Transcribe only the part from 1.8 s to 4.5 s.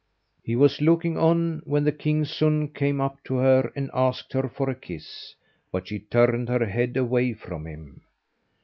the king's son came up to her and asked her